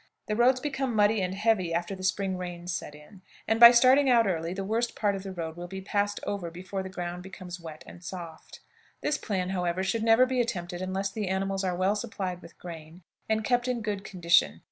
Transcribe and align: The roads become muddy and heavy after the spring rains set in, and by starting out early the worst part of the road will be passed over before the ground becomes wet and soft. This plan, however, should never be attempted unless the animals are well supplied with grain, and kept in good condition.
The 0.25 0.35
roads 0.35 0.59
become 0.59 0.95
muddy 0.95 1.21
and 1.21 1.35
heavy 1.35 1.75
after 1.75 1.93
the 1.95 2.01
spring 2.01 2.35
rains 2.35 2.73
set 2.73 2.95
in, 2.95 3.21
and 3.47 3.59
by 3.59 3.69
starting 3.69 4.09
out 4.09 4.25
early 4.25 4.51
the 4.51 4.63
worst 4.63 4.95
part 4.95 5.13
of 5.15 5.21
the 5.21 5.31
road 5.31 5.55
will 5.55 5.67
be 5.67 5.79
passed 5.79 6.19
over 6.23 6.49
before 6.49 6.81
the 6.81 6.89
ground 6.89 7.21
becomes 7.21 7.59
wet 7.59 7.83
and 7.85 8.03
soft. 8.03 8.61
This 9.01 9.19
plan, 9.19 9.49
however, 9.49 9.83
should 9.83 10.01
never 10.01 10.25
be 10.25 10.41
attempted 10.41 10.81
unless 10.81 11.11
the 11.11 11.27
animals 11.27 11.63
are 11.63 11.75
well 11.75 11.95
supplied 11.95 12.41
with 12.41 12.57
grain, 12.57 13.03
and 13.29 13.45
kept 13.45 13.67
in 13.67 13.83
good 13.83 14.03
condition. 14.03 14.59